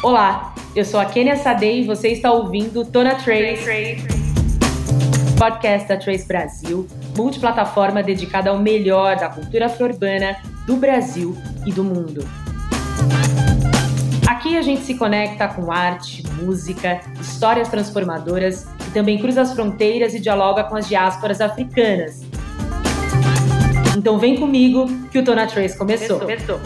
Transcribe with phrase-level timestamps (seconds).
[0.00, 3.96] Olá, eu sou a Kenia Sadei e você está ouvindo Tona Trace,
[5.36, 6.86] podcast da Trace Brasil,
[7.16, 10.36] multiplataforma dedicada ao melhor da cultura afro-urbana
[10.68, 11.36] do Brasil
[11.66, 12.24] e do mundo.
[14.28, 20.14] Aqui a gente se conecta com arte, música, histórias transformadoras e também cruza as fronteiras
[20.14, 22.22] e dialoga com as diásporas africanas.
[23.96, 26.20] Então vem comigo que o Tona Trace começou.
[26.20, 26.60] começou.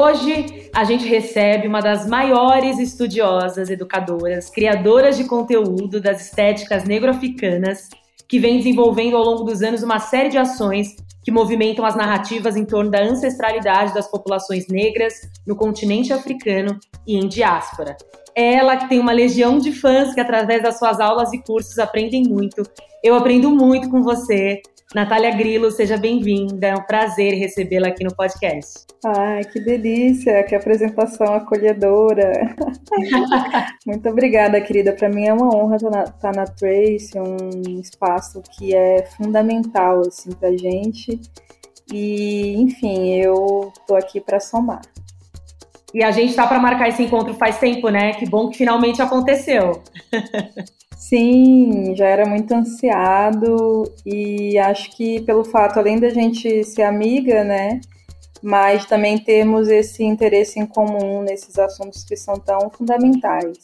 [0.00, 7.88] Hoje a gente recebe uma das maiores estudiosas, educadoras, criadoras de conteúdo das estéticas negro-africanas,
[8.28, 12.54] que vem desenvolvendo ao longo dos anos uma série de ações que movimentam as narrativas
[12.54, 17.96] em torno da ancestralidade das populações negras no continente africano e em diáspora.
[18.36, 22.22] Ela que tem uma legião de fãs que, através das suas aulas e cursos, aprendem
[22.22, 22.62] muito.
[23.02, 24.62] Eu aprendo muito com você.
[24.94, 26.68] Natália Grilo, seja bem-vinda.
[26.68, 28.86] É um prazer recebê-la aqui no podcast.
[29.04, 32.56] Ai, que delícia, que apresentação acolhedora.
[33.86, 34.94] Muito obrigada, querida.
[34.94, 40.00] Para mim é uma honra estar na, estar na Trace, um espaço que é fundamental
[40.00, 41.20] assim para gente.
[41.92, 44.80] E, enfim, eu tô aqui para somar.
[45.92, 48.14] E a gente tá para marcar esse encontro faz tempo, né?
[48.14, 49.82] Que bom que finalmente aconteceu.
[50.98, 57.44] Sim, já era muito ansiado e acho que pelo fato, além da gente ser amiga,
[57.44, 57.80] né,
[58.42, 63.58] mas também temos esse interesse em comum nesses assuntos que são tão fundamentais.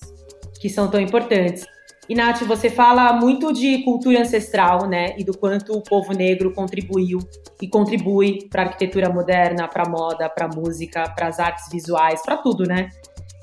[0.60, 1.66] Que são tão importantes.
[2.08, 2.14] E
[2.46, 7.18] você fala muito de cultura ancestral, né, e do quanto o povo negro contribuiu
[7.60, 11.68] e contribui para a arquitetura moderna, para a moda, para a música, para as artes
[11.68, 12.90] visuais, para tudo, né?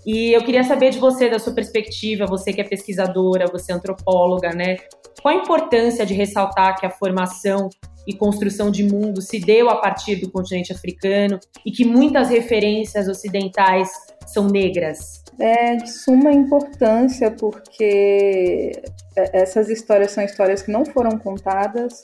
[0.06, 3.76] E eu queria saber de você, da sua perspectiva, você que é pesquisadora, você é
[3.76, 4.78] antropóloga, né?
[5.22, 7.70] Qual a importância de ressaltar que a formação
[8.08, 13.08] e construção de mundo se deu a partir do continente africano e que muitas referências
[13.08, 13.90] ocidentais
[14.26, 15.24] são negras?
[15.40, 18.72] É de suma importância porque
[19.16, 22.02] essas histórias são histórias que não foram contadas,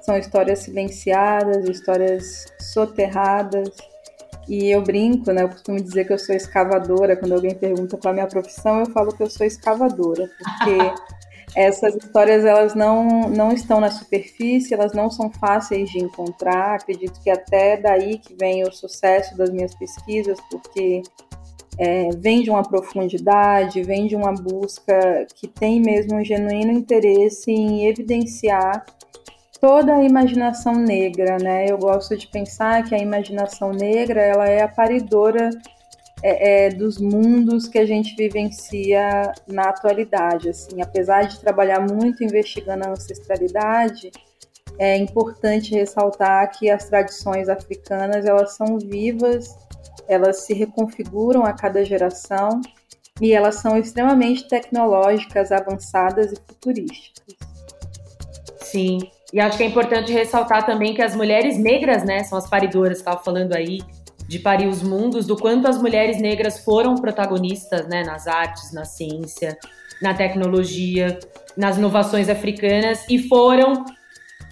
[0.00, 3.70] são histórias silenciadas, histórias soterradas
[4.48, 5.42] e eu brinco, né?
[5.42, 7.16] Eu costumo dizer que eu sou escavadora.
[7.16, 10.78] Quando alguém pergunta qual é a minha profissão, eu falo que eu sou escavadora, porque
[11.54, 16.76] essas histórias elas não, não estão na superfície, elas não são fáceis de encontrar.
[16.76, 21.02] Acredito que até daí que vem o sucesso das minhas pesquisas, porque
[21.78, 27.50] é, vem de uma profundidade, vem de uma busca que tem mesmo um genuíno interesse
[27.50, 28.84] em evidenciar
[29.60, 31.66] toda a imaginação negra, né?
[31.68, 35.50] Eu gosto de pensar que a imaginação negra ela é a paridora
[36.22, 40.48] é, é, dos mundos que a gente vivencia na atualidade.
[40.48, 44.10] Assim, apesar de trabalhar muito investigando a ancestralidade,
[44.78, 49.56] é importante ressaltar que as tradições africanas elas são vivas,
[50.06, 52.60] elas se reconfiguram a cada geração
[53.20, 57.34] e elas são extremamente tecnológicas, avançadas e futurísticas.
[58.60, 58.98] Sim,
[59.32, 62.98] e acho que é importante ressaltar também que as mulheres negras, né, são as paridoras,
[62.98, 63.78] estava falando aí,
[64.26, 68.84] de parir os mundos, do quanto as mulheres negras foram protagonistas, né, nas artes, na
[68.84, 69.56] ciência,
[70.02, 71.18] na tecnologia,
[71.56, 73.84] nas inovações africanas e foram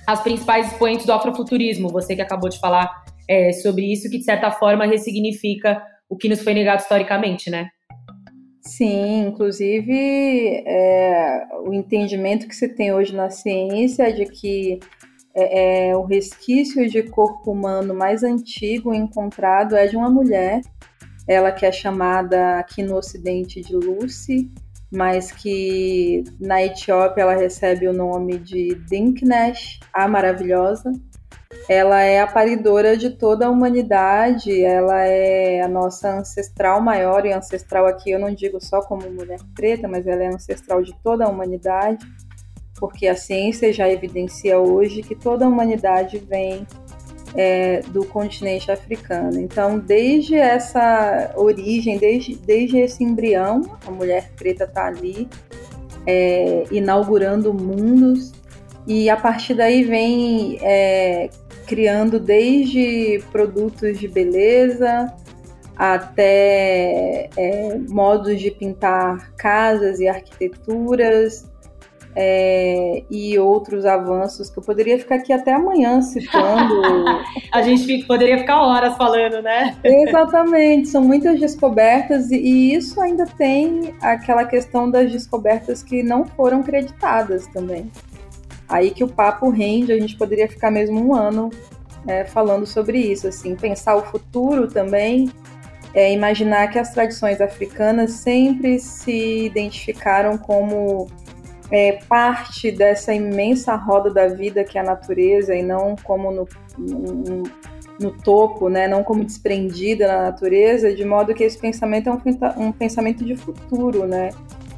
[0.06, 1.88] as principais expoentes do afrofuturismo.
[1.88, 2.90] Você que acabou de falar
[3.28, 7.68] é, sobre isso, que de certa forma ressignifica o que nos foi negado historicamente, né?
[8.66, 14.80] Sim, inclusive é, o entendimento que se tem hoje na ciência é de que
[15.32, 20.62] é, é, o resquício de corpo humano mais antigo encontrado é de uma mulher,
[21.28, 24.50] ela que é chamada aqui no Ocidente de Lucy,
[24.90, 30.90] mas que na Etiópia ela recebe o nome de Dinknesh, a Maravilhosa,
[31.68, 37.32] ela é a paridora de toda a humanidade, ela é a nossa ancestral maior, e
[37.32, 38.10] ancestral aqui.
[38.10, 42.06] Eu não digo só como mulher preta, mas ela é ancestral de toda a humanidade,
[42.78, 46.66] porque a ciência já evidencia hoje que toda a humanidade vem
[47.34, 49.40] é, do continente africano.
[49.40, 55.28] Então, desde essa origem, desde, desde esse embrião, a mulher preta está ali
[56.06, 58.32] é, inaugurando mundos,
[58.86, 61.28] e a partir daí vem é,
[61.66, 65.12] criando desde produtos de beleza
[65.76, 71.46] até é, modos de pintar casas e arquiteturas
[72.18, 76.80] é, e outros avanços que eu poderia ficar aqui até amanhã citando.
[77.52, 79.76] a gente poderia ficar horas falando, né?
[79.84, 86.24] Exatamente, são muitas descobertas e, e isso ainda tem aquela questão das descobertas que não
[86.24, 87.90] foram creditadas também.
[88.68, 91.50] Aí que o papo rende, a gente poderia ficar mesmo um ano
[92.06, 95.30] é, falando sobre isso, assim, pensar o futuro também,
[95.94, 101.08] é, imaginar que as tradições africanas sempre se identificaram como
[101.70, 106.48] é, parte dessa imensa roda da vida que é a natureza e não como no,
[106.78, 107.42] no,
[107.98, 112.66] no topo, né, não como desprendida na natureza, de modo que esse pensamento é um,
[112.66, 114.30] um pensamento de futuro, né,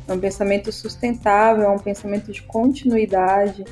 [0.08, 3.64] é um pensamento sustentável, é um pensamento de continuidade.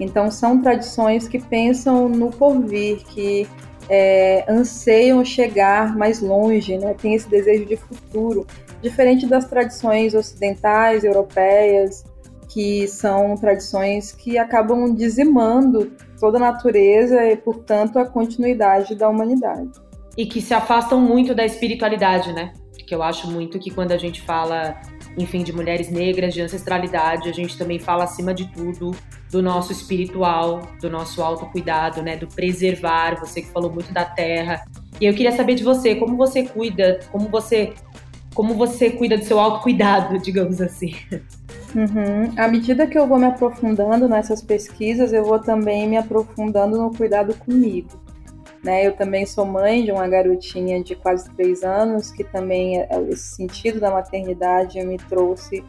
[0.00, 3.46] Então, são tradições que pensam no porvir, que
[3.88, 6.94] é, anseiam chegar mais longe, né?
[6.94, 8.46] tem esse desejo de futuro,
[8.80, 12.04] diferente das tradições ocidentais, europeias,
[12.48, 19.70] que são tradições que acabam dizimando toda a natureza e, portanto, a continuidade da humanidade.
[20.16, 22.52] E que se afastam muito da espiritualidade, né?
[22.72, 24.78] Porque eu acho muito que quando a gente fala
[25.16, 28.92] enfim, de mulheres negras, de ancestralidade, a gente também fala acima de tudo
[29.30, 34.64] do nosso espiritual, do nosso autocuidado, né, do preservar, você que falou muito da terra.
[35.00, 37.72] E eu queria saber de você, como você cuida, como você
[38.34, 40.94] como você cuida do seu autocuidado, digamos assim.
[41.74, 42.32] Uhum.
[42.36, 46.90] À medida que eu vou me aprofundando nessas pesquisas, eu vou também me aprofundando no
[46.90, 47.88] cuidado comigo.
[48.62, 48.86] Né?
[48.86, 53.02] Eu também sou mãe de uma garotinha de quase três anos, que também é, é,
[53.08, 55.64] esse sentido da maternidade me trouxe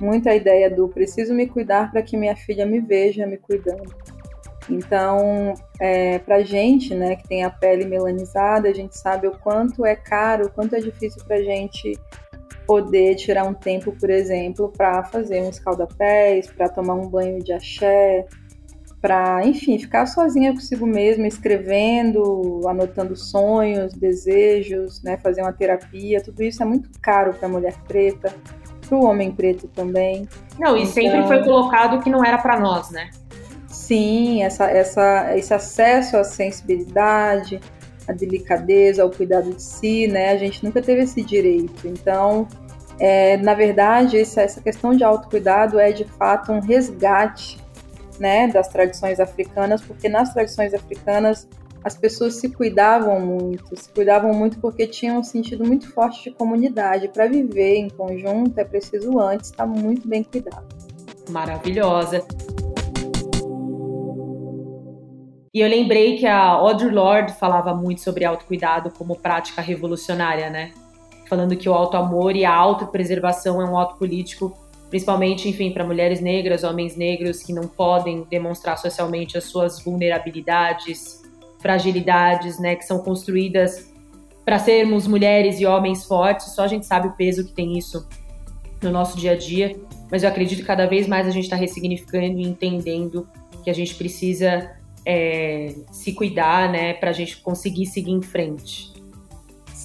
[0.00, 3.94] muito ideia do preciso me cuidar para que minha filha me veja me cuidando.
[4.68, 9.84] Então, é, para gente, né, que tem a pele melanizada, a gente sabe o quanto
[9.84, 11.98] é caro, o quanto é difícil para gente
[12.66, 17.52] poder tirar um tempo, por exemplo, para fazer um escaldapés, para tomar um banho de
[17.52, 18.26] axé,
[19.04, 26.42] para, enfim, ficar sozinha consigo mesma, escrevendo, anotando sonhos, desejos, né, fazer uma terapia, tudo
[26.42, 28.34] isso é muito caro para a mulher preta,
[28.80, 30.26] para o homem preto também.
[30.58, 33.10] Não, e então, sempre foi colocado que não era para nós, né?
[33.66, 37.60] Sim, essa, essa, esse acesso à sensibilidade,
[38.08, 40.30] à delicadeza, ao cuidado de si, né?
[40.30, 41.86] A gente nunca teve esse direito.
[41.86, 42.48] Então,
[42.98, 47.62] é, na verdade, essa, essa questão de autocuidado é de fato um resgate
[48.18, 51.48] né, das tradições africanas, porque nas tradições africanas
[51.84, 56.30] as pessoas se cuidavam muito, se cuidavam muito porque tinham um sentido muito forte de
[56.30, 57.08] comunidade.
[57.08, 60.66] Para viver em conjunto é preciso antes estar muito bem cuidado.
[61.28, 62.24] Maravilhosa.
[65.52, 70.72] E eu lembrei que a Audre Lorde falava muito sobre autocuidado como prática revolucionária, né?
[71.28, 74.56] Falando que o auto-amor e a autopreservação é um ato político
[74.94, 81.20] principalmente, enfim, para mulheres negras, homens negros que não podem demonstrar socialmente as suas vulnerabilidades,
[81.58, 83.92] fragilidades, né, que são construídas
[84.44, 86.54] para sermos mulheres e homens fortes.
[86.54, 88.06] Só a gente sabe o peso que tem isso
[88.80, 89.76] no nosso dia a dia,
[90.12, 93.28] mas eu acredito que cada vez mais a gente está ressignificando e entendendo
[93.64, 98.93] que a gente precisa é, se cuidar, né, para a gente conseguir seguir em frente.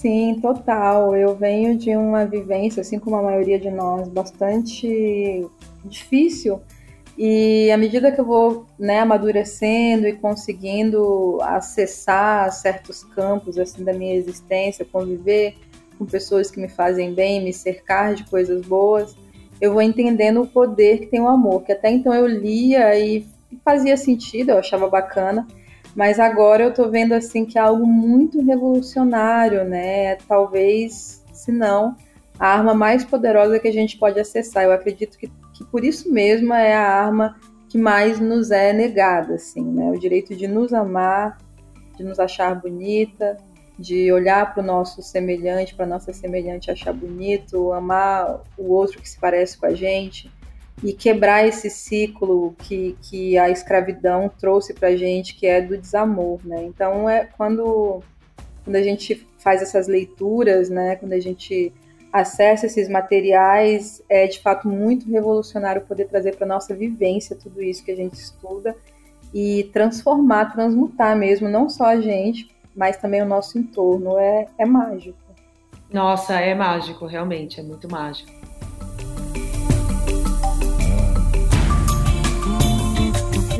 [0.00, 1.14] Sim, total.
[1.14, 5.46] Eu venho de uma vivência, assim como a maioria de nós, bastante
[5.84, 6.58] difícil.
[7.18, 13.92] E à medida que eu vou né, amadurecendo e conseguindo acessar certos campos assim da
[13.92, 15.54] minha existência, conviver
[15.98, 19.14] com pessoas que me fazem bem, me cercar de coisas boas,
[19.60, 21.62] eu vou entendendo o poder que tem o amor.
[21.62, 23.26] Que até então eu lia e
[23.62, 25.46] fazia sentido, eu achava bacana,
[25.94, 30.16] mas agora eu tô vendo assim que é algo muito revolucionário, né?
[30.28, 31.96] Talvez, se não,
[32.38, 34.64] a arma mais poderosa que a gente pode acessar.
[34.64, 37.36] Eu acredito que, que por isso mesmo é a arma
[37.68, 39.90] que mais nos é negada, assim, né?
[39.90, 41.38] O direito de nos amar,
[41.96, 43.36] de nos achar bonita,
[43.78, 49.08] de olhar para o nosso semelhante, para nossa semelhante achar bonito, amar o outro que
[49.08, 50.30] se parece com a gente
[50.82, 55.76] e quebrar esse ciclo que, que a escravidão trouxe para a gente, que é do
[55.76, 56.64] desamor, né?
[56.64, 58.02] Então é quando
[58.64, 60.96] quando a gente faz essas leituras, né?
[60.96, 61.72] Quando a gente
[62.12, 67.84] acessa esses materiais, é de fato muito revolucionário poder trazer para nossa vivência tudo isso
[67.84, 68.76] que a gente estuda
[69.32, 74.18] e transformar, transmutar mesmo, não só a gente, mas também o nosso entorno.
[74.18, 75.18] É, é mágico.
[75.92, 78.39] Nossa, é mágico, realmente, é muito mágico.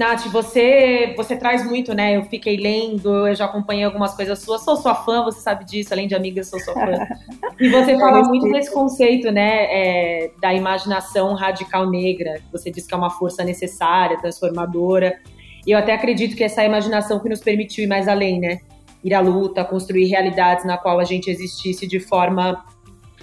[0.00, 2.16] Nath, você, você traz muito, né?
[2.16, 5.92] Eu fiquei lendo, eu já acompanhei algumas coisas suas, sou sua fã, você sabe disso,
[5.92, 7.06] além de amiga, sou sua fã.
[7.60, 12.40] E você fala muito desse conceito, né, é, da imaginação radical negra.
[12.50, 15.20] Você diz que é uma força necessária, transformadora.
[15.66, 18.60] E eu até acredito que essa imaginação que nos permitiu ir mais além, né?
[19.04, 22.64] Ir à luta, construir realidades na qual a gente existisse de forma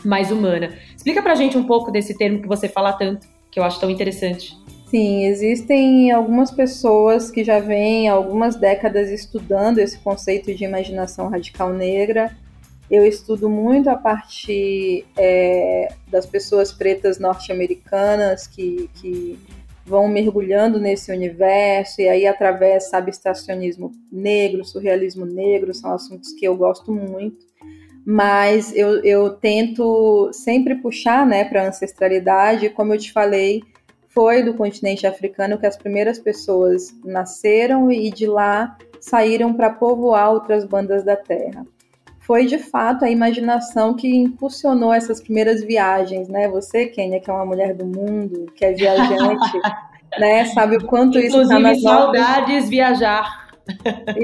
[0.06, 0.78] mais humana.
[0.96, 3.90] Explica pra gente um pouco desse termo que você fala tanto, que eu acho tão
[3.90, 4.56] interessante.
[4.90, 11.74] Sim, existem algumas pessoas que já vêm algumas décadas estudando esse conceito de imaginação radical
[11.74, 12.34] negra.
[12.90, 19.38] Eu estudo muito a parte é, das pessoas pretas norte-americanas que, que
[19.86, 26.46] vão mergulhando nesse universo, e aí através, sabe, estacionismo negro, surrealismo negro, são assuntos que
[26.46, 27.46] eu gosto muito
[28.10, 33.62] mas eu, eu tento sempre puxar né, para a ancestralidade, como eu te falei,
[34.18, 40.32] foi do continente africano que as primeiras pessoas nasceram e de lá saíram para povoar
[40.32, 41.64] outras bandas da terra.
[42.22, 46.48] Foi de fato a imaginação que impulsionou essas primeiras viagens, né?
[46.48, 49.60] Você, Kênia, que é uma mulher do mundo, que é viajante,
[50.18, 50.46] né?
[50.46, 53.50] Sabe o quanto Inclusive, isso está nas saudades viajar.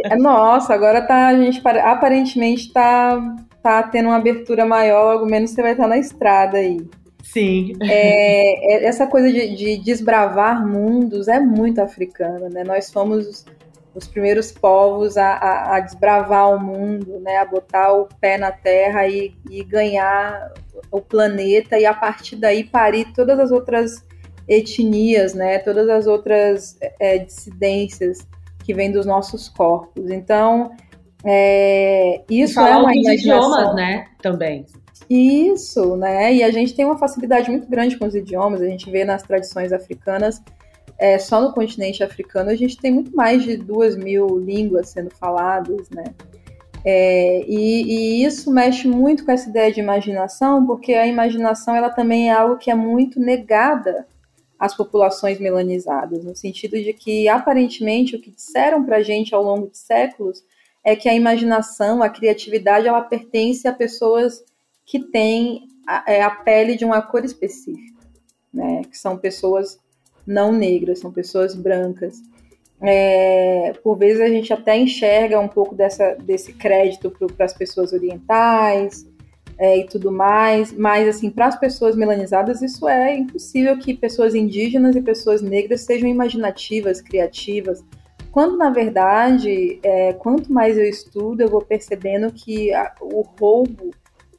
[0.05, 5.51] É, nossa, agora tá a gente aparentemente está tá tendo uma abertura maior, logo menos
[5.51, 6.83] você vai estar na estrada aí.
[7.33, 7.73] Sim.
[7.81, 12.63] É, é, essa coisa de, de, desbravar mundos é muito africana, né?
[12.63, 13.43] Nós fomos
[13.95, 17.37] os primeiros povos a, a, a, desbravar o mundo, né?
[17.37, 20.53] A botar o pé na terra e, e ganhar
[20.91, 24.05] o planeta e a partir daí parir todas as outras
[24.47, 25.57] etnias, né?
[25.57, 28.27] Todas as outras é, dissidências
[28.63, 30.11] que vêm dos nossos corpos.
[30.11, 30.69] Então,
[31.25, 33.15] é, isso é uma imaginação.
[33.15, 34.05] idiomas, né?
[34.21, 34.67] Também.
[35.15, 36.33] Isso, né?
[36.33, 39.21] E a gente tem uma facilidade muito grande com os idiomas, a gente vê nas
[39.21, 40.41] tradições africanas,
[40.97, 45.11] é, só no continente africano a gente tem muito mais de duas mil línguas sendo
[45.11, 46.05] faladas, né?
[46.83, 51.91] É, e, e, isso mexe muito com essa ideia de imaginação, porque a imaginação ela
[51.91, 54.07] também é algo que é muito negada
[54.59, 59.43] às populações melanizadas, no sentido de que aparentemente o que disseram para a gente ao
[59.43, 60.43] longo de séculos
[60.83, 64.43] é que a imaginação, a criatividade, ela pertence a pessoas
[64.85, 68.01] que têm a, é, a pele de uma cor específica,
[68.53, 68.81] né?
[68.89, 69.79] Que são pessoas
[70.25, 72.21] não negras, são pessoas brancas.
[72.81, 77.93] É, por vezes a gente até enxerga um pouco dessa, desse crédito para as pessoas
[77.93, 79.07] orientais
[79.57, 84.35] é, e tudo mais, mas assim para as pessoas melanizadas isso é impossível que pessoas
[84.35, 87.81] indígenas e pessoas negras sejam imaginativas, criativas,
[88.33, 93.91] quando na verdade, é, quanto mais eu estudo, eu vou percebendo que a, o roubo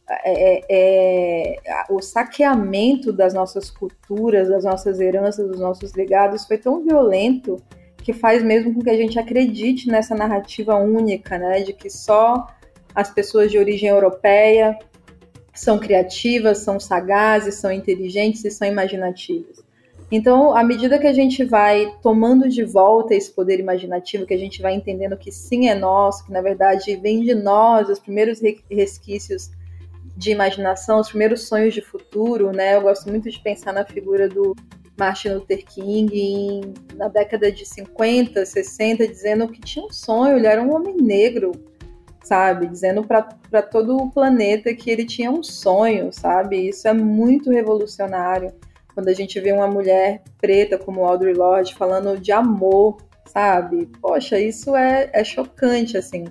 [0.08, 6.58] é, é, é, o saqueamento das nossas culturas, das nossas heranças, dos nossos legados foi
[6.58, 7.56] tão violento
[8.02, 12.46] que faz mesmo com que a gente acredite nessa narrativa única, né, de que só
[12.94, 14.78] as pessoas de origem europeia
[15.54, 19.64] são criativas, são sagazes, são inteligentes e são imaginativas.
[20.12, 24.38] Então, à medida que a gente vai tomando de volta esse poder imaginativo, que a
[24.38, 28.40] gente vai entendendo que sim é nosso, que na verdade vem de nós, os primeiros
[28.70, 29.50] resquícios
[30.16, 32.76] de imaginação, os primeiros sonhos de futuro, né?
[32.76, 34.54] Eu gosto muito de pensar na figura do
[34.98, 40.46] Martin Luther King em, na década de 50, 60, dizendo que tinha um sonho, ele
[40.46, 41.52] era um homem negro,
[42.22, 42.68] sabe?
[42.68, 46.68] Dizendo para todo o planeta que ele tinha um sonho, sabe?
[46.68, 48.52] Isso é muito revolucionário.
[48.94, 53.86] Quando a gente vê uma mulher preta como Audre Lorde falando de amor, sabe?
[54.00, 56.24] Poxa, isso é, é chocante, assim.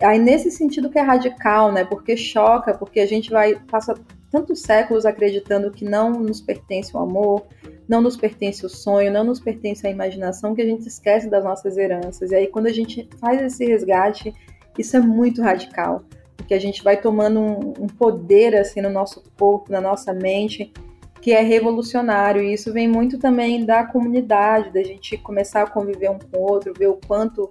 [0.00, 1.84] Aí nesse sentido que é radical, né?
[1.84, 3.94] Porque choca, porque a gente vai passa
[4.30, 7.46] tantos séculos acreditando que não nos pertence o amor,
[7.88, 11.44] não nos pertence o sonho, não nos pertence a imaginação, que a gente esquece das
[11.44, 12.32] nossas heranças.
[12.32, 14.34] E aí quando a gente faz esse resgate,
[14.76, 16.04] isso é muito radical,
[16.36, 20.72] porque a gente vai tomando um, um poder assim no nosso corpo, na nossa mente,
[21.20, 22.42] que é revolucionário.
[22.42, 26.42] E isso vem muito também da comunidade, da gente começar a conviver um com o
[26.42, 27.50] outro, ver o quanto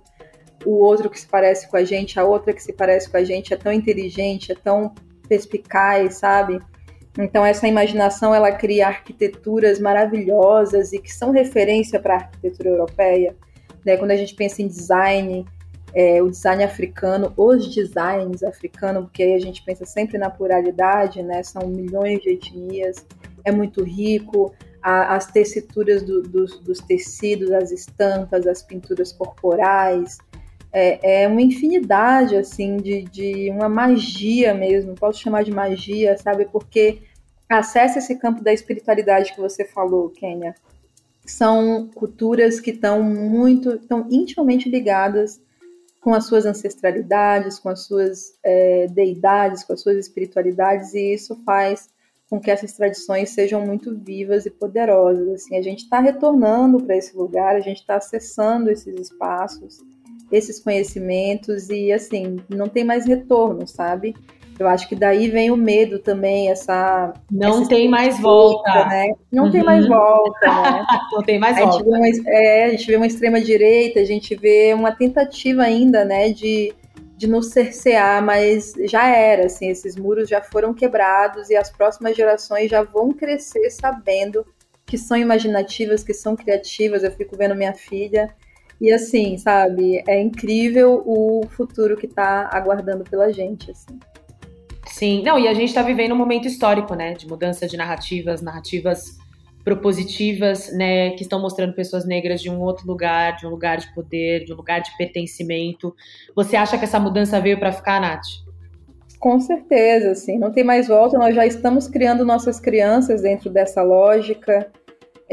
[0.66, 3.24] o outro que se parece com a gente, a outra que se parece com a
[3.24, 4.94] gente é tão inteligente, é tão
[5.28, 6.60] perspicaz, sabe?
[7.18, 13.36] Então essa imaginação ela cria arquiteturas maravilhosas e que são referência para a arquitetura europeia.
[13.86, 13.98] Né?
[13.98, 15.46] Quando a gente pensa em design,
[15.94, 21.22] é, o design africano, os designs africanos, porque aí a gente pensa sempre na pluralidade,
[21.22, 21.44] né?
[21.44, 23.06] São milhões de etnias,
[23.46, 24.54] é muito rico.
[24.82, 30.18] A, as tessituras do, dos, dos tecidos, as estampas, as pinturas corporais,
[30.74, 36.46] é, é uma infinidade, assim, de, de uma magia mesmo, posso chamar de magia, sabe?
[36.46, 37.00] Porque
[37.48, 40.56] acessa esse campo da espiritualidade que você falou, Kênia.
[41.24, 45.40] São culturas que estão muito, estão intimamente ligadas
[46.02, 51.40] com as suas ancestralidades, com as suas é, deidades, com as suas espiritualidades, e isso
[51.46, 51.88] faz
[52.30, 55.30] com que essas tradições sejam muito vivas e poderosas.
[55.30, 59.80] Assim, a gente está retornando para esse lugar, a gente está acessando esses espaços
[60.34, 64.16] esses conhecimentos e assim, não tem mais retorno, sabe?
[64.60, 67.14] Eu acho que daí vem o medo também, essa.
[67.32, 68.86] Não essa tem mais volta.
[68.86, 69.14] Né?
[69.32, 69.52] Não uhum.
[69.52, 70.86] tem mais volta, né?
[71.12, 71.84] Não tem mais a volta.
[71.84, 76.72] Uma, é, a gente vê uma extrema-direita, a gente vê uma tentativa ainda, né, de,
[77.18, 82.16] de nos cercear, mas já era, assim, esses muros já foram quebrados e as próximas
[82.16, 84.46] gerações já vão crescer sabendo
[84.86, 87.04] que são imaginativas, que são criativas.
[87.04, 88.30] Eu fico vendo minha filha.
[88.82, 94.00] E assim, sabe, é incrível o futuro que está aguardando pela gente, assim.
[94.88, 98.42] Sim, não, e a gente está vivendo um momento histórico, né, de mudança de narrativas,
[98.42, 99.18] narrativas
[99.64, 103.94] propositivas, né, que estão mostrando pessoas negras de um outro lugar, de um lugar de
[103.94, 105.96] poder, de um lugar de pertencimento.
[106.36, 108.26] Você acha que essa mudança veio para ficar, Nath?
[109.20, 113.82] Com certeza, assim, não tem mais volta, nós já estamos criando nossas crianças dentro dessa
[113.82, 114.70] lógica.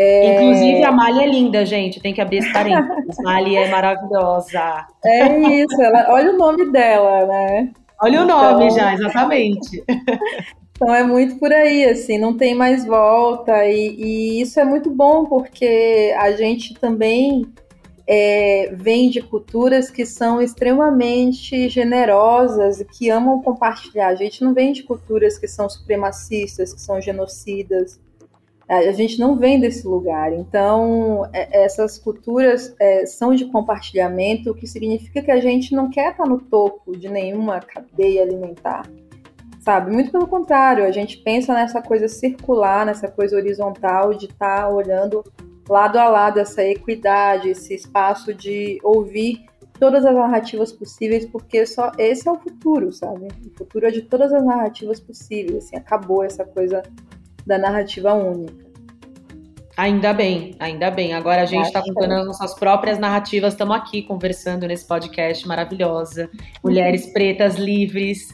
[0.02, 0.34] É...
[0.34, 2.00] Inclusive, a Mali é linda, gente.
[2.00, 3.16] Tem que abrir esse parênteses.
[3.22, 4.86] Mali é maravilhosa.
[5.04, 5.82] É isso.
[5.82, 7.70] Ela, olha o nome dela, né?
[8.02, 8.78] Olha o nome então...
[8.78, 9.84] já, exatamente.
[10.72, 13.66] Então é muito por aí, assim, não tem mais volta.
[13.66, 17.44] E, e isso é muito bom, porque a gente também
[18.06, 24.08] é, vem de culturas que são extremamente generosas e que amam compartilhar.
[24.08, 28.00] A gente não vem de culturas que são supremacistas, que são genocidas.
[28.70, 30.32] A gente não vem desse lugar.
[30.32, 35.90] Então, é, essas culturas é, são de compartilhamento, o que significa que a gente não
[35.90, 38.88] quer estar no topo de nenhuma cadeia alimentar.
[39.58, 39.90] Sabe?
[39.90, 45.24] Muito pelo contrário, a gente pensa nessa coisa circular, nessa coisa horizontal de estar olhando
[45.68, 49.44] lado a lado essa equidade, esse espaço de ouvir
[49.80, 53.28] todas as narrativas possíveis, porque só esse é o futuro, sabe?
[53.46, 56.82] O futuro é de todas as narrativas possíveis, assim, acabou essa coisa
[57.46, 58.70] da narrativa única.
[59.76, 61.14] Ainda bem, ainda bem.
[61.14, 63.54] Agora a gente está contando as nossas próprias narrativas.
[63.54, 66.28] Estamos aqui conversando nesse podcast maravilhosa.
[66.62, 68.28] Mulheres pretas livres.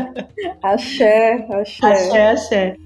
[0.62, 1.86] Axé, axé.
[1.86, 2.76] Axé, axé.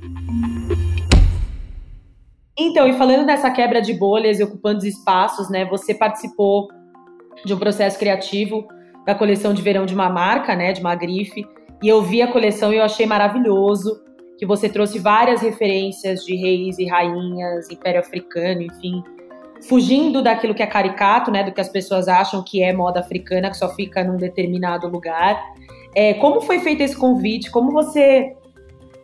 [2.56, 5.64] Então, e falando dessa quebra de bolhas e ocupando os espaços, né?
[5.64, 6.68] Você participou
[7.44, 8.68] de um processo criativo
[9.04, 10.72] da coleção de verão de uma marca, né?
[10.72, 11.44] De uma grife.
[11.82, 14.00] E eu vi a coleção e eu achei maravilhoso
[14.38, 19.02] que você trouxe várias referências de reis e rainhas, Império Africano, enfim,
[19.66, 23.50] fugindo daquilo que é caricato, né, do que as pessoas acham que é moda africana,
[23.50, 25.42] que só fica num determinado lugar.
[25.94, 27.50] É, como foi feito esse convite?
[27.50, 28.36] Como você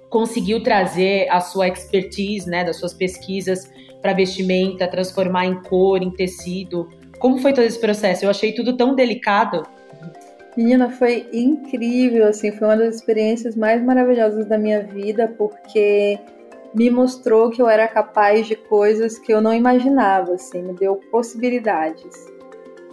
[0.09, 3.68] conseguiu trazer a sua expertise, né, das suas pesquisas
[4.01, 6.88] para vestimenta, transformar em cor, em tecido?
[7.18, 8.25] Como foi todo esse processo?
[8.25, 9.64] Eu achei tudo tão delicado.
[10.57, 16.19] Menina, foi incrível, assim, foi uma das experiências mais maravilhosas da minha vida, porque
[16.75, 20.97] me mostrou que eu era capaz de coisas que eu não imaginava, assim, me deu
[21.11, 22.14] possibilidades.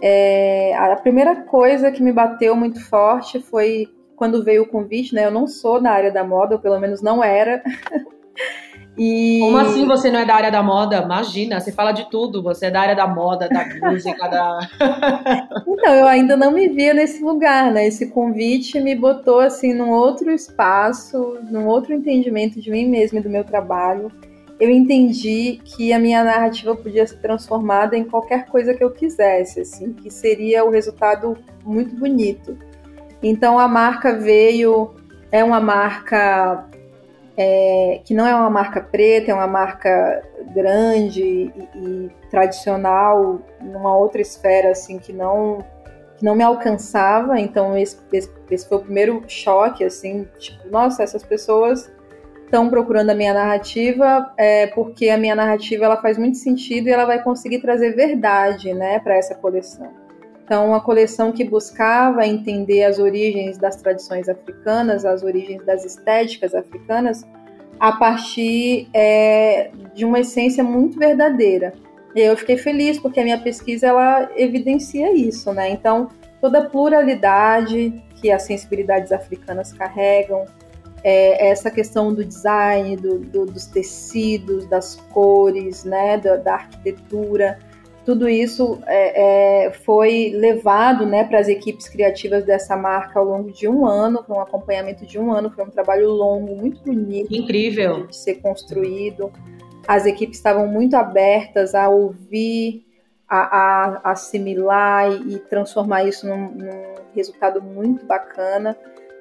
[0.00, 5.24] É, a primeira coisa que me bateu muito forte foi quando veio o convite, né?
[5.26, 7.62] Eu não sou da área da moda, ou pelo menos não era.
[8.96, 9.38] E...
[9.40, 10.98] Como assim você não é da área da moda?
[11.02, 14.58] Imagina, você fala de tudo, você é da área da moda, da música, da.
[15.66, 17.86] então, eu ainda não me via nesse lugar, né?
[17.86, 23.22] Esse convite me botou assim num outro espaço, num outro entendimento de mim mesma e
[23.22, 24.12] do meu trabalho.
[24.60, 29.60] Eu entendi que a minha narrativa podia ser transformada em qualquer coisa que eu quisesse,
[29.60, 32.56] assim, que seria o resultado muito bonito.
[33.22, 34.94] Então a marca veio,
[35.32, 36.68] é uma marca
[37.36, 40.22] é, que não é uma marca preta, é uma marca
[40.54, 45.64] grande e, e, tradicional, numa outra esfera assim que não
[46.16, 47.40] que não me alcançava.
[47.40, 51.90] Então esse, esse, foi o primeiro choque, assim, tipo, nossa, essas pessoas
[52.44, 56.90] estão procurando a minha narrativa é, porque a minha narrativa ela faz muito sentido e
[56.90, 60.01] ela vai conseguir trazer verdade, né, para essa coleção.
[60.52, 66.54] Então, uma coleção que buscava entender as origens das tradições africanas, as origens das estéticas
[66.54, 67.24] africanas,
[67.80, 71.72] a partir é, de uma essência muito verdadeira.
[72.14, 75.70] E eu fiquei feliz porque a minha pesquisa ela evidencia isso, né?
[75.70, 80.44] Então, toda a pluralidade que as sensibilidades africanas carregam,
[81.02, 87.58] é, essa questão do design, do, do, dos tecidos, das cores, né, da, da arquitetura,
[88.04, 93.52] tudo isso é, é, foi levado né, para as equipes criativas dessa marca ao longo
[93.52, 97.32] de um ano, foi um acompanhamento de um ano, foi um trabalho longo, muito bonito.
[97.32, 98.06] Incrível.
[98.06, 99.32] De ser construído.
[99.86, 102.84] As equipes estavam muito abertas a ouvir,
[103.28, 108.76] a, a assimilar e, e transformar isso num, num, resultado muito bacana.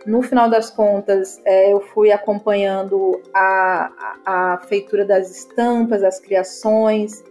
[0.06, 3.92] No final das contas, é, eu fui acompanhando a,
[4.26, 7.24] a, a feitura das estampas, as criações,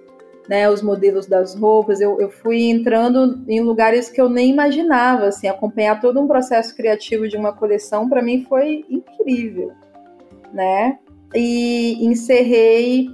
[0.50, 5.26] né, os modelos das roupas, eu, eu fui entrando em lugares que eu nem imaginava,
[5.26, 9.70] assim, acompanhar todo um processo criativo de uma coleção para mim foi incrível,
[10.52, 10.98] né?
[11.32, 13.08] E encerrei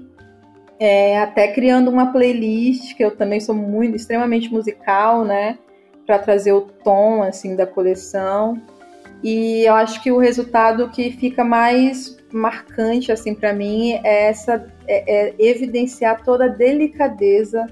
[0.80, 5.58] é, até criando uma playlist que eu também sou muito extremamente musical, né,
[6.06, 8.58] para trazer o tom assim da coleção.
[9.22, 14.66] E eu acho que o resultado que fica mais marcante assim para mim é essa
[14.86, 17.66] é, é evidenciar toda a delicadeza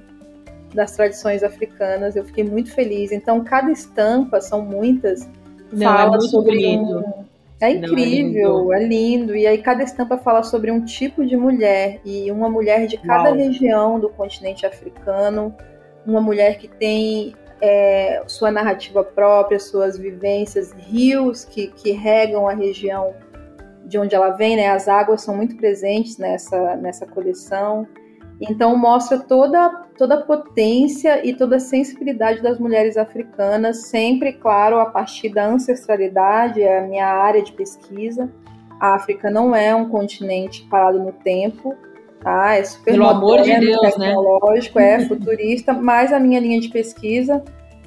[0.74, 2.16] das tradições africanas.
[2.16, 3.12] Eu fiquei muito feliz.
[3.12, 5.28] Então cada estampa são muitas
[5.72, 6.98] Não, é fala é sobre lindo.
[6.98, 7.24] Um,
[7.60, 8.84] é incrível, Não, é, lindo.
[8.84, 9.36] é, lindo.
[9.36, 13.30] E aí cada estampa fala sobre um tipo de mulher e uma mulher de cada
[13.30, 13.34] Uau.
[13.34, 15.54] região do continente africano,
[16.04, 22.52] uma mulher que tem é, sua narrativa própria, suas vivências, rios que, que regam a
[22.52, 23.14] região
[23.86, 24.68] de onde ela vem, né?
[24.68, 27.86] As águas são muito presentes nessa, nessa coleção.
[28.40, 34.80] Então mostra toda, toda a potência e toda a sensibilidade das mulheres africanas, sempre, claro,
[34.80, 38.28] a partir da ancestralidade, é a minha área de pesquisa.
[38.80, 41.74] A África não é um continente parado no tempo,
[42.20, 42.54] tá?
[42.54, 44.08] É super Pelo moderno, amor de Deus, né?
[44.08, 44.94] tecnológico, né?
[44.94, 47.42] é futurista, mas a minha linha de pesquisa,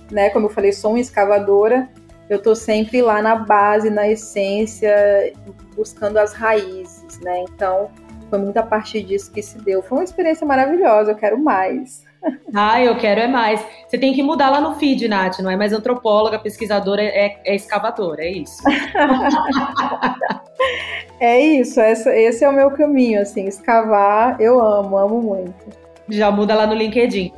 [0.10, 1.90] né, como eu falei, sou uma escavadora,
[2.30, 5.34] eu estou sempre lá na base, na essência,
[5.76, 7.44] buscando as raízes, né?
[7.50, 7.90] Então,
[8.30, 9.82] foi muito a partir disso que se deu.
[9.82, 12.06] Foi uma experiência maravilhosa, eu quero mais.
[12.54, 13.64] Ah, eu quero é mais.
[13.88, 17.56] Você tem que mudar lá no feed, Nath, não é mais antropóloga, pesquisadora, é, é
[17.56, 18.62] escavadora, é isso.
[21.20, 25.68] é isso, essa, esse é o meu caminho, assim, escavar, eu amo, amo muito.
[26.10, 27.32] Já muda lá no LinkedIn.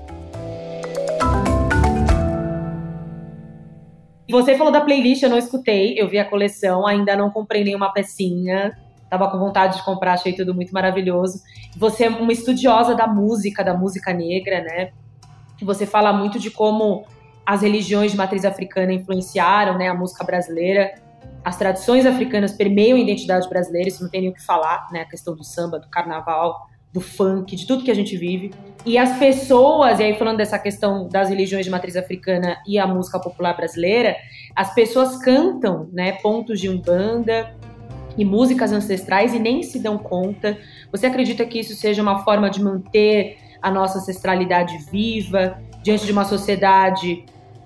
[4.30, 7.92] Você falou da playlist, eu não escutei, eu vi a coleção, ainda não comprei nenhuma
[7.92, 8.78] pecinha.
[9.10, 11.42] Tava com vontade de comprar, achei tudo muito maravilhoso.
[11.76, 14.92] Você é uma estudiosa da música, da música negra, né?
[15.64, 17.06] Você fala muito de como
[17.44, 20.94] as religiões de matriz africana influenciaram, né, a música brasileira.
[21.44, 25.02] As tradições africanas permeiam a identidade brasileira, isso não tem nem o que falar, né?
[25.02, 28.52] A questão do samba, do carnaval, do funk, de tudo que a gente vive.
[28.86, 32.88] E as pessoas, e aí falando dessa questão das religiões de matriz africana e a
[32.88, 34.16] música popular brasileira,
[34.56, 37.56] as pessoas cantam, né, pontos de umbanda
[38.18, 40.58] e músicas ancestrais e nem se dão conta.
[40.92, 46.12] Você acredita que isso seja uma forma de manter a nossa ancestralidade viva diante de
[46.12, 47.26] uma sociedade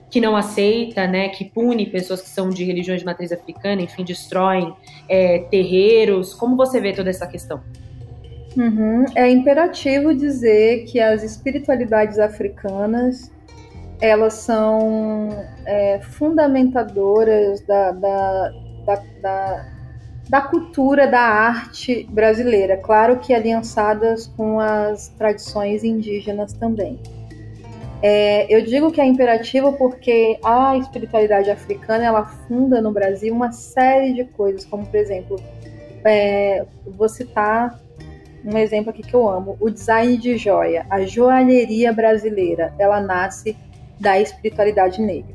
[0.10, 4.04] que não aceita, né, que pune pessoas que são de religiões de matriz africana, enfim,
[4.04, 4.72] destroem
[5.10, 6.36] é, terreiros?
[6.36, 7.62] Como você vê toda essa questão?
[8.58, 9.06] Uhum.
[9.16, 13.32] É imperativo dizer que as espiritualidades africanas
[14.00, 15.30] elas são
[15.66, 18.52] é, fundamentadoras da, da,
[18.86, 19.66] da, da,
[20.30, 27.00] da cultura, da arte brasileira, claro que aliançadas com as tradições indígenas também.
[28.02, 33.54] É, eu digo que é imperativo porque a espiritualidade africana ela funda no Brasil uma
[33.54, 35.40] série de coisas, como por exemplo,
[36.04, 37.80] é, vou citar
[38.46, 43.56] um exemplo aqui que eu amo, o design de joia, a joalheria brasileira, ela nasce
[44.00, 45.34] da espiritualidade negra,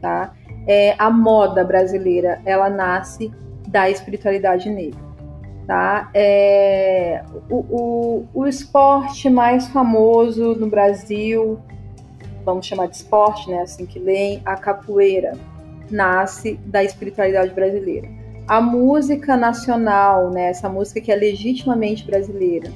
[0.00, 0.32] tá?
[0.66, 3.30] É, a moda brasileira, ela nasce
[3.68, 5.00] da espiritualidade negra,
[5.66, 6.10] tá?
[6.14, 11.58] É, o, o, o esporte mais famoso no Brasil,
[12.44, 13.60] vamos chamar de esporte, né?
[13.62, 15.34] Assim que leem, a capoeira,
[15.90, 18.15] nasce da espiritualidade brasileira
[18.46, 22.70] a música nacional, né, essa música que é legitimamente brasileira,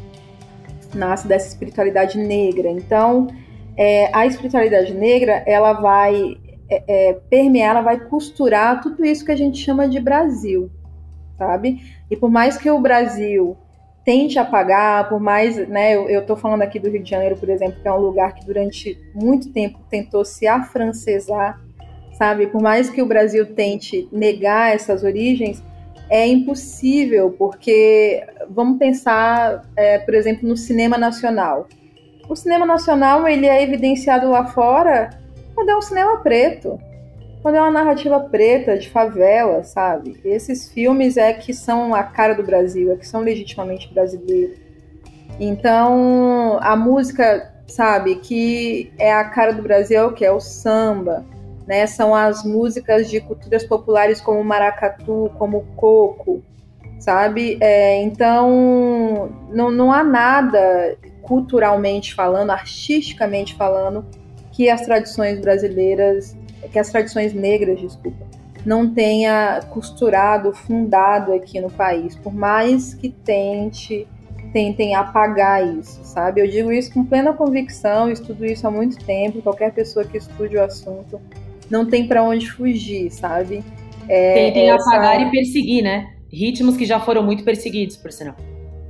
[0.95, 2.69] nasce dessa espiritualidade negra.
[2.69, 3.29] Então,
[3.77, 6.37] é, a espiritualidade negra, ela vai
[6.69, 10.71] é, é, permear, ela vai costurar tudo isso que a gente chama de Brasil,
[11.39, 11.81] sabe?
[12.11, 13.57] E por mais que o Brasil
[14.05, 17.81] tente apagar, por mais, né, eu, tô falando aqui do Rio de Janeiro, por exemplo,
[17.81, 21.61] que é um lugar que durante muito tempo tentou se afrancesar,
[22.21, 22.49] sabe?
[22.49, 25.63] Por mais que o Brasil tente negar essas origens,
[26.11, 31.67] é impossível, porque vamos pensar, é, por exemplo, no cinema nacional.
[32.29, 35.09] O cinema nacional ele é evidenciado lá fora
[35.55, 36.79] quando é um cinema preto,
[37.41, 40.21] quando é uma narrativa preta de favela, sabe?
[40.23, 44.59] Esses filmes é que são a cara do Brasil, é que são legitimamente brasileiros.
[45.41, 51.25] Então, a música, sabe, que é a cara do Brasil, que é o samba,
[51.71, 51.87] né?
[51.87, 56.43] São as músicas de culturas populares como maracatu, como coco,
[56.99, 57.59] sabe?
[57.61, 64.05] É, então, não, não há nada culturalmente falando, artisticamente falando,
[64.51, 66.37] que as tradições brasileiras,
[66.73, 68.27] que as tradições negras, desculpa,
[68.67, 74.09] não tenha costurado, fundado aqui no país, por mais que tente
[74.53, 76.41] tentem apagar isso, sabe?
[76.41, 79.41] Eu digo isso com plena convicção, estudo isso há muito tempo.
[79.41, 81.21] Qualquer pessoa que estude o assunto
[81.71, 83.63] não tem para onde fugir, sabe?
[84.09, 84.89] É, tentem essa...
[84.91, 86.13] apagar e perseguir, né?
[86.33, 88.35] Ritmos que já foram muito perseguidos, por sinal.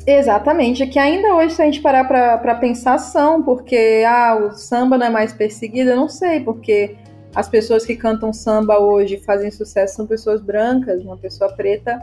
[0.07, 4.97] Exatamente, que ainda hoje, se a gente parar para pensar, são, porque ah, o samba
[4.97, 6.97] não é mais perseguido, eu não sei, porque
[7.35, 12.01] as pessoas que cantam samba hoje fazem sucesso são pessoas brancas, uma pessoa preta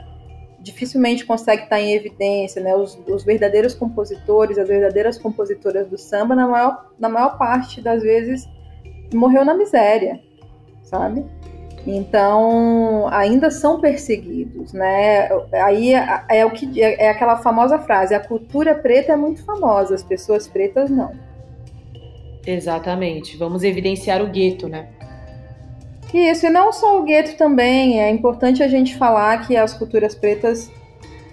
[0.59, 2.75] dificilmente consegue estar em evidência, né?
[2.75, 8.03] Os, os, verdadeiros compositores, as verdadeiras compositoras do samba, na maior, na maior parte das
[8.03, 8.45] vezes,
[9.13, 10.19] morreu na miséria,
[10.89, 11.25] sabe?
[11.85, 15.29] Então, ainda são perseguidos, né?
[15.53, 19.43] Aí é, é o que é, é aquela famosa frase: a cultura preta é muito
[19.45, 21.11] famosa, as pessoas pretas não.
[22.45, 23.37] Exatamente.
[23.37, 24.89] Vamos evidenciar o gueto, né?
[26.13, 28.01] Isso, e não só o gueto também.
[28.01, 30.71] É importante a gente falar que as culturas pretas,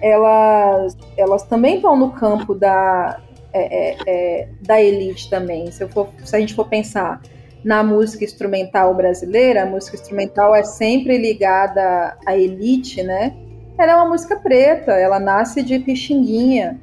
[0.00, 3.20] elas, elas também estão no campo da,
[3.52, 5.70] é, é, é, da elite também.
[5.70, 7.20] Se, for, se a gente for pensar
[7.64, 13.34] na música instrumental brasileira, a música instrumental é sempre ligada à elite, né?
[13.78, 16.78] Ela é uma música preta, ela nasce de Pixinguinha,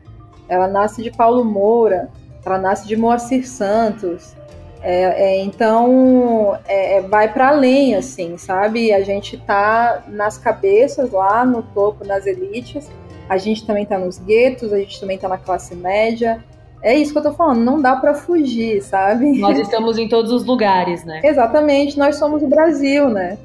[0.49, 2.09] ela nasce de Paulo Moura,
[2.43, 4.35] ela nasce de Moacir Santos,
[4.83, 8.91] é, é, então, é, é vai para além, assim, sabe?
[8.91, 12.89] A gente tá nas cabeças lá no topo, nas elites,
[13.29, 16.43] a gente também tá nos guetos, a gente também tá na classe média.
[16.83, 19.37] É isso que eu tô falando, não dá para fugir, sabe?
[19.39, 21.21] Nós estamos em todos os lugares, né?
[21.23, 23.37] Exatamente, nós somos o Brasil, né?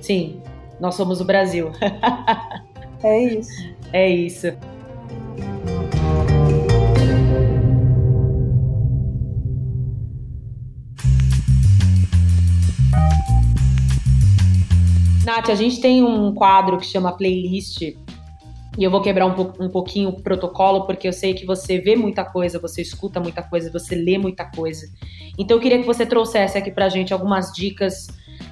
[0.00, 0.40] Sim,
[0.80, 1.70] nós somos o Brasil.
[3.02, 3.76] é isso.
[3.92, 4.52] É isso.
[15.24, 17.96] Nath, a gente tem um quadro que chama playlist
[18.76, 21.78] e eu vou quebrar um, po um pouquinho o protocolo, porque eu sei que você
[21.78, 24.86] vê muita coisa, você escuta muita coisa, você lê muita coisa.
[25.38, 28.06] Então eu queria que você trouxesse aqui pra gente algumas dicas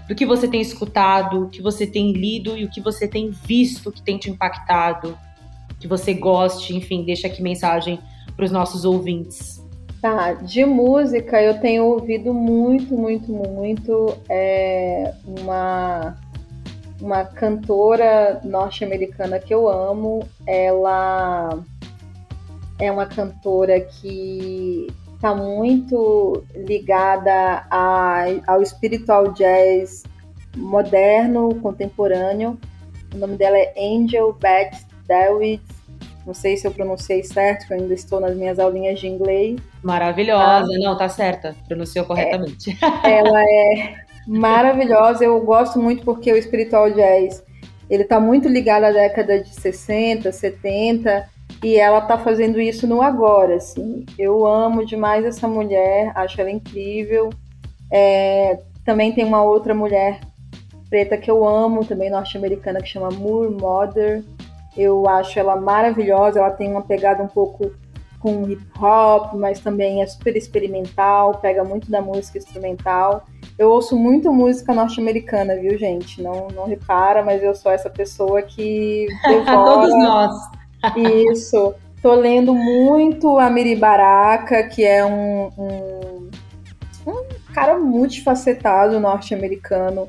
[0.08, 3.92] do que você tem escutado, que você tem lido e o que você tem visto
[3.92, 5.16] que tem te impactado,
[5.78, 7.98] que você goste, enfim, deixa aqui mensagem
[8.34, 9.62] para os nossos ouvintes.
[10.00, 16.14] Tá, de música eu tenho ouvido muito, muito, muito é, uma
[17.00, 20.28] uma cantora norte-americana que eu amo.
[20.46, 21.58] Ela
[22.78, 30.04] é uma cantora que está muito ligada a, ao spiritual jazz
[30.56, 32.58] moderno, contemporâneo.
[33.14, 35.62] O nome dela é Angel Beth David.
[36.26, 39.60] Não sei se eu pronunciei certo, que eu ainda estou nas minhas aulinhas de inglês.
[39.82, 42.76] Maravilhosa, ah, não, tá certa, pronunciou corretamente.
[43.04, 45.24] É, ela é maravilhosa.
[45.24, 47.42] Eu gosto muito porque o Spiritual Jazz
[47.88, 51.28] ele está muito ligado à década de 60, 70
[51.62, 53.56] e ela está fazendo isso no agora.
[53.56, 54.04] Assim.
[54.18, 57.30] Eu amo demais essa mulher, acho ela incrível.
[57.90, 60.20] É, também tem uma outra mulher
[60.88, 64.22] preta que eu amo, também norte-americana, que chama Moore Mother.
[64.76, 67.70] Eu acho ela maravilhosa, ela tem uma pegada um pouco
[68.20, 73.26] com hip hop, mas também é super experimental, pega muito da música instrumental.
[73.58, 76.20] Eu ouço muito música norte-americana, viu, gente?
[76.20, 79.54] Não, não repara, mas eu sou essa pessoa que devora.
[79.54, 80.32] Todos nós.
[81.30, 81.74] Isso.
[82.02, 86.30] Tô lendo muito a Miri Baraka, que é um, um,
[87.06, 90.08] um cara multifacetado norte-americano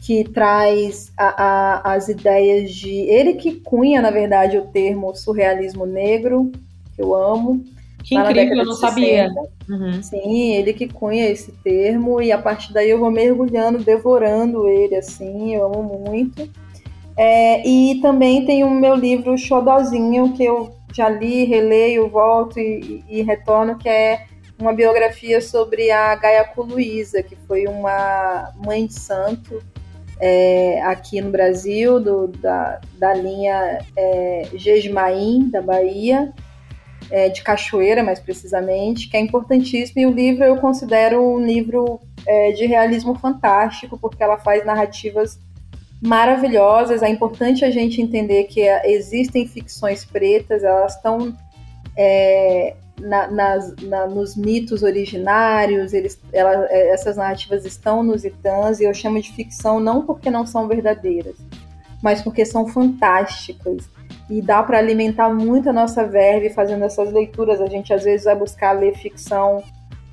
[0.00, 2.90] que traz a, a, as ideias de.
[2.90, 6.52] Ele que cunha, na verdade, o termo surrealismo negro,
[6.94, 7.64] que eu amo.
[8.04, 9.28] Que incrível, eu não sabia.
[9.68, 10.02] Uhum.
[10.02, 14.96] Sim, ele que cunha esse termo, e a partir daí eu vou mergulhando, devorando ele,
[14.96, 16.48] assim, eu amo muito.
[17.16, 23.02] É, e também tem o meu livro Xodozinho, que eu já li, releio, volto e,
[23.08, 24.26] e, retorno, que é
[24.58, 29.62] uma biografia sobre a Gaia Luísa, que foi uma mãe de santo
[30.20, 36.32] é, aqui no Brasil, do, da, da linha é, Gesmaim, da Bahia,
[37.10, 40.00] é, de Cachoeira, mais precisamente, que é importantíssimo.
[40.00, 45.38] E o livro eu considero um livro é, de realismo fantástico, porque ela faz narrativas
[46.00, 47.02] maravilhosas.
[47.02, 51.34] É importante a gente entender que é, existem ficções pretas, elas estão
[51.96, 58.84] é, na, na, nos mitos originários, eles, ela, é, essas narrativas estão nos itãs, e
[58.84, 61.36] eu chamo de ficção não porque não são verdadeiras,
[62.02, 63.88] mas porque são fantásticas
[64.28, 67.60] e dá para alimentar muito a nossa verve fazendo essas leituras.
[67.60, 69.62] A gente às vezes vai buscar ler ficção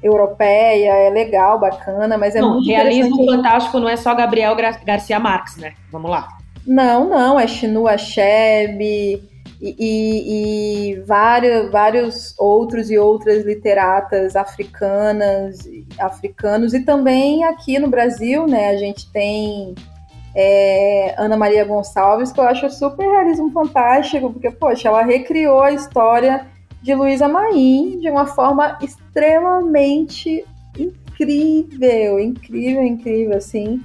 [0.04, 5.20] europeia, é legal, bacana, mas é não, muito realismo fantástico não é só Gabriel Garcia
[5.20, 5.74] Marques, né?
[5.92, 6.28] Vamos lá.
[6.66, 9.22] Não, não, é Chinua Achebe,
[9.62, 15.60] e, e, e vários, vários outros e outras literatas africanas,
[16.00, 19.76] africanos, e também aqui no Brasil, né, a gente tem
[20.36, 25.72] é, Ana Maria Gonçalves, que eu acho super realismo fantástico, porque, poxa, ela recriou a
[25.72, 26.48] história
[26.82, 30.44] de Luísa Maim de uma forma extremamente
[30.78, 33.82] incrível, incrível, incrível, assim.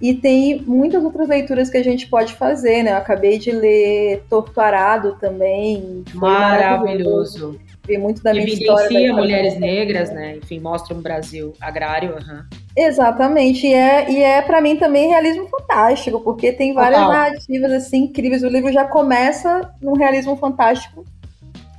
[0.00, 2.92] E tem muitas outras leituras que a gente pode fazer, né?
[2.92, 6.04] Eu acabei de ler Torturado também.
[6.14, 7.48] Maravilhoso.
[7.48, 7.60] maravilhoso.
[7.86, 8.86] Vi muito da minha Evidencia história.
[8.86, 10.36] Evidencia mulheres negras, né?
[10.36, 12.14] Enfim, mostra um Brasil agrário.
[12.14, 12.42] Uhum.
[12.76, 13.66] Exatamente.
[13.66, 17.14] E é, e é para mim também realismo fantástico, porque tem várias Total.
[17.14, 18.42] narrativas assim incríveis.
[18.42, 21.04] O livro já começa num realismo fantástico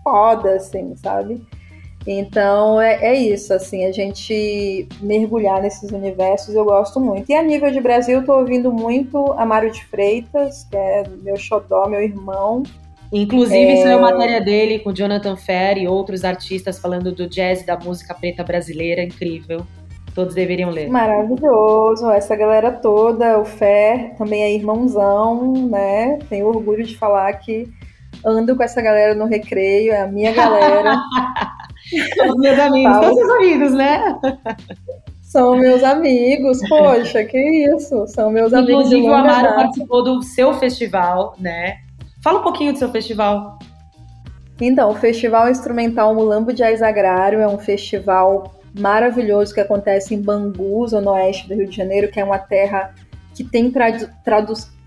[0.04, 1.42] foda, assim, sabe?
[2.08, 7.30] Então é, é, isso, assim, a gente mergulhar nesses universos eu gosto muito.
[7.30, 11.36] E a nível de Brasil, eu tô ouvindo muito Amário de Freitas, que é meu
[11.36, 12.64] xodó, meu irmão.
[13.12, 13.84] Inclusive, é...
[13.84, 18.44] saiu matéria dele com Jonathan Ferry e outros artistas falando do jazz da música preta
[18.44, 19.68] brasileira, incrível.
[20.17, 20.89] Todos deveriam ler.
[20.89, 26.17] Maravilhoso, essa galera toda, o Fer também é irmãozão, né?
[26.27, 27.71] Tenho orgulho de falar que
[28.25, 30.99] ando com essa galera no recreio, é a minha galera.
[32.34, 33.10] Os meus amigos, Paulo.
[33.10, 34.19] todos os amigos, né?
[35.21, 37.38] São meus amigos, poxa, que
[37.75, 38.91] isso, são meus Inclusive, amigos.
[38.91, 41.75] Inclusive, o Amaro participou do seu festival, né?
[42.23, 43.60] Fala um pouquinho do seu festival.
[44.60, 50.88] Então, o Festival Instrumental Mulambo Jazz Agrário é um festival maravilhoso que acontece em Bangu,
[50.88, 52.93] zona oeste do Rio de Janeiro, que é uma terra
[53.34, 53.71] que tem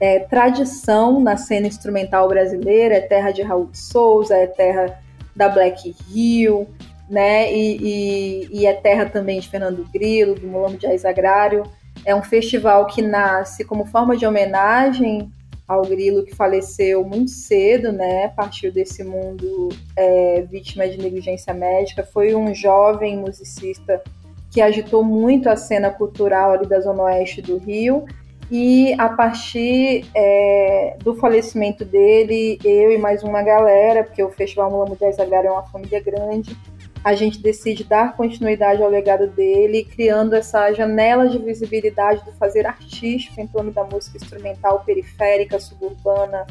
[0.01, 4.99] é, tradição na cena instrumental brasileira, é terra de Raul de Souza, é terra
[5.37, 6.69] da Black Hill,
[7.09, 7.53] né?
[7.53, 11.63] E, e, e é terra também de Fernando Grilo, do Mulambo Jazz Agrário.
[12.05, 15.31] É um festival que nasce como forma de homenagem
[15.71, 18.27] ao Grilo que faleceu muito cedo, né?
[18.35, 22.03] Partiu desse mundo é, vítima de negligência médica.
[22.03, 24.03] Foi um jovem musicista
[24.51, 28.05] que agitou muito a cena cultural ali da zona oeste do Rio
[28.51, 34.73] e a partir é, do falecimento dele, eu e mais uma galera, porque o Festival
[34.73, 36.57] Mula Mulheres Agrária é uma família grande,
[37.03, 42.67] a gente decide dar continuidade ao legado dele, criando essa janela de visibilidade do fazer
[42.67, 46.47] artístico em torno da música instrumental periférica, suburbana,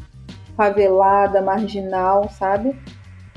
[0.55, 2.75] favelada, marginal, sabe?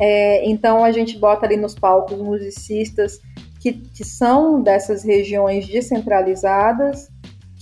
[0.00, 3.20] É, então a gente bota ali nos palcos musicistas
[3.60, 7.08] que, que são dessas regiões descentralizadas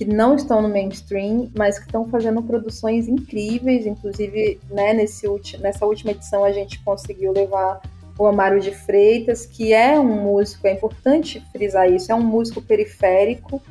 [0.01, 3.85] que não estão no mainstream, mas que estão fazendo produções incríveis.
[3.85, 5.27] Inclusive, né, nesse
[5.59, 7.83] nessa última edição a gente conseguiu levar
[8.21, 12.61] o Amaro de Freitas, que é um músico, é importante frisar isso, é um músico
[12.61, 13.63] periférico,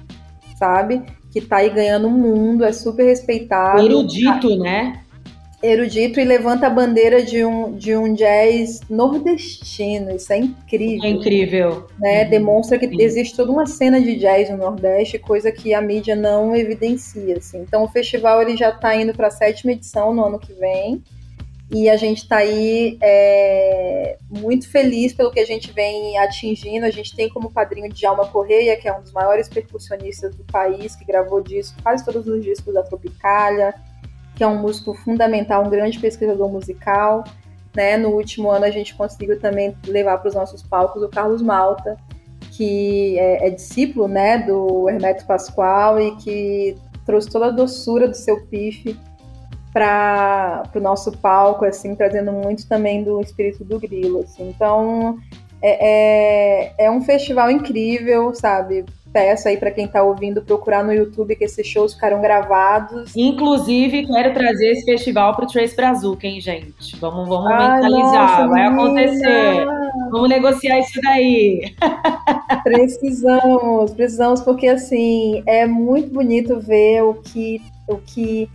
[0.57, 1.03] sabe?
[1.31, 3.85] Que tá aí ganhando o mundo, é super respeitado.
[3.85, 5.01] Erudito, né?
[5.61, 10.15] erudito e levanta a bandeira de um, de um jazz nordestino.
[10.15, 11.03] Isso é incrível.
[11.03, 11.87] É incrível.
[11.99, 12.23] Né?
[12.23, 12.29] Uhum.
[12.29, 13.01] Demonstra que Sim.
[13.01, 17.37] existe toda uma cena de jazz no Nordeste, coisa que a mídia não evidencia.
[17.37, 17.59] Assim.
[17.59, 21.03] Então o festival ele já está indo para a sétima edição no ano que vem.
[21.71, 26.85] E a gente está aí é, muito feliz pelo que a gente vem atingindo.
[26.85, 30.95] A gente tem como padrinho Djalma Correia, que é um dos maiores percussionistas do país,
[30.95, 33.73] que gravou disco, quase todos os discos da Tropicália
[34.39, 37.25] que é um músico fundamental, um grande pesquisador musical.
[37.75, 37.97] Né?
[37.97, 41.97] No último ano a gente conseguiu também levar para os nossos palcos o Carlos Malta,
[42.53, 48.15] que é, é discípulo né, do Hermeto Pascoal e que trouxe toda a doçura do
[48.15, 48.97] seu pife
[49.71, 54.21] para o nosso palco, assim, trazendo muito também do espírito do grilo.
[54.21, 54.49] Assim.
[54.49, 55.17] Então,
[55.61, 58.85] é, é, é um festival incrível, sabe?
[59.11, 63.15] peço aí para quem está ouvindo procurar no YouTube que esses shows ficaram gravados.
[63.15, 66.95] Inclusive, quero trazer esse festival para o Trace Brazuca, hein, gente?
[66.99, 69.65] Vamos, vamos Ai, mentalizar, nossa, vai acontecer.
[70.11, 71.75] Vamos negociar isso daí.
[72.63, 78.49] Precisamos, precisamos, porque assim, é muito bonito ver o que, o que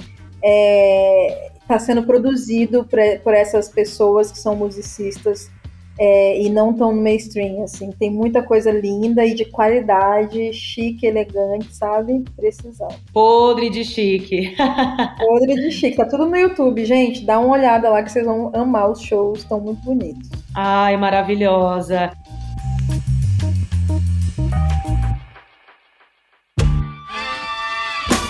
[0.45, 2.87] está é, tá sendo produzido
[3.23, 5.51] por essas pessoas que são musicistas
[5.99, 7.91] é, e não tão no mainstream, assim.
[7.93, 12.25] Tem muita coisa linda e de qualidade, chique, elegante, sabe?
[12.37, 12.89] Precisão.
[13.13, 14.55] Podre de chique.
[15.19, 15.97] Podre de chique.
[15.97, 17.25] Tá tudo no YouTube, gente.
[17.25, 20.29] Dá uma olhada lá que vocês vão amar os shows, estão muito bonitos.
[20.55, 22.13] Ai, maravilhosa.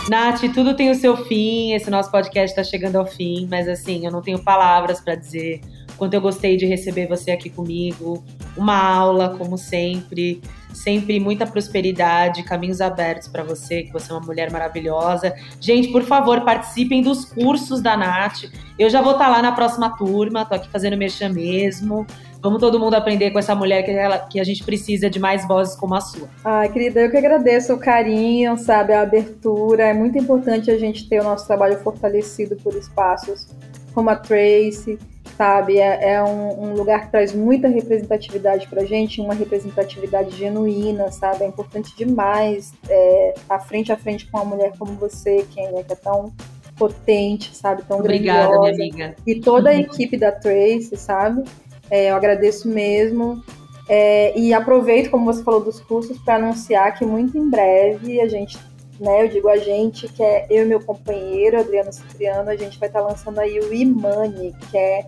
[0.09, 4.05] Nath, tudo tem o seu fim, esse nosso podcast está chegando ao fim, mas assim,
[4.05, 5.63] eu não tenho palavras para dizer
[5.97, 8.23] quanto eu gostei de receber você aqui comigo.
[8.57, 10.43] Uma aula, como sempre.
[10.73, 15.33] Sempre muita prosperidade, caminhos abertos para você, que você é uma mulher maravilhosa.
[15.61, 18.51] Gente, por favor, participem dos cursos da Nath.
[18.77, 22.05] Eu já vou estar tá lá na próxima turma, tô aqui fazendo mexer mesmo.
[22.45, 25.49] Vamos todo mundo aprender com essa mulher que, ela, que a gente precisa de mais
[25.49, 26.29] vozes como a sua.
[26.45, 29.85] Ai, querida, eu que agradeço o carinho, sabe, a abertura.
[29.85, 33.49] É muito importante a gente ter o nosso trabalho fortalecido por espaços
[33.95, 34.99] como a Tracy,
[35.39, 35.79] sabe?
[35.79, 41.45] É, é um, um, lugar que traz muita representatividade pra gente, uma representatividade genuína, sabe?
[41.45, 45.95] É importante demais é, estar frente a frente com uma mulher como você, Kenya, que
[45.95, 46.31] é tão
[46.77, 47.83] potente, sabe?
[47.85, 48.77] Tão Obrigada, grandiosa.
[48.77, 49.17] minha amiga.
[49.27, 51.45] E toda a equipe da Tracy, sabe?
[51.91, 53.43] É, eu agradeço mesmo.
[53.89, 58.27] É, e aproveito, como você falou dos cursos, para anunciar que muito em breve a
[58.27, 58.59] gente,
[58.99, 62.79] né, eu digo a gente, que é eu e meu companheiro, Adriano Cipriano, a gente
[62.79, 65.07] vai estar tá lançando aí o Imani, que é,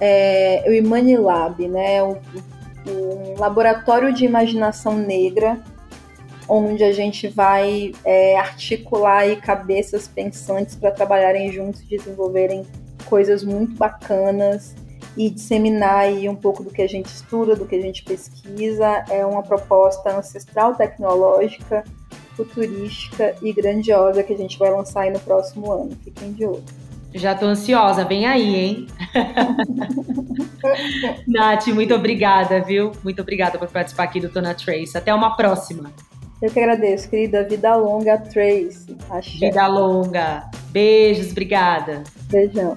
[0.00, 2.16] é o Imani Lab, né, um,
[2.86, 5.58] um, laboratório de imaginação negra,
[6.46, 12.66] onde a gente vai é, articular aí cabeças pensantes para trabalharem juntos e desenvolverem
[13.06, 14.74] coisas muito bacanas
[15.16, 19.04] e disseminar aí um pouco do que a gente estuda, do que a gente pesquisa.
[19.08, 21.84] É uma proposta ancestral tecnológica,
[22.36, 25.96] futurística e grandiosa que a gente vai lançar aí no próximo ano.
[26.02, 26.64] Fiquem de olho.
[27.14, 28.86] Já tô ansiosa, vem aí, hein?
[31.28, 32.90] Nath, muito obrigada, viu?
[33.04, 34.98] Muito obrigada por participar aqui do Tona Trace.
[34.98, 35.92] Até uma próxima.
[36.42, 37.44] Eu que agradeço, querida.
[37.44, 38.96] Vida longa, Trace.
[39.08, 39.38] Axé.
[39.38, 40.50] Vida longa.
[40.72, 42.02] Beijos, obrigada.
[42.28, 42.76] Beijão.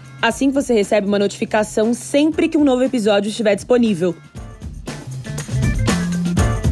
[0.21, 4.15] Assim você recebe uma notificação sempre que um novo episódio estiver disponível.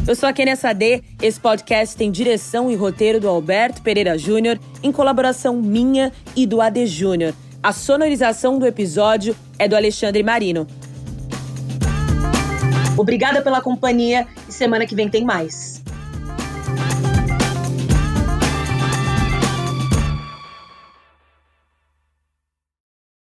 [0.06, 1.02] Eu sou a Kenia Sade.
[1.20, 6.60] Esse podcast tem direção e roteiro do Alberto Pereira Júnior, em colaboração minha e do
[6.60, 7.34] AD Júnior.
[7.60, 10.66] A sonorização do episódio é do Alexandre Marino.
[12.96, 15.79] Obrigada pela companhia e semana que vem tem mais.